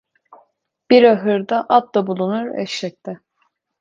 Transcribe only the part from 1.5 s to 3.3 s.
at da bulunur eşek de.